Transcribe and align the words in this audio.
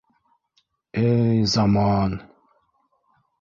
Эй 1.01 1.37
зама-ан... 1.53 2.13